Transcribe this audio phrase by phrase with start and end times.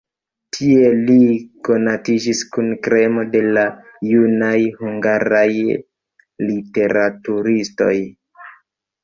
[0.55, 1.17] Tie li
[1.67, 3.67] konatiĝis kun kremo de la
[4.13, 5.43] junaj hungaraj
[6.49, 7.95] literaturistoj.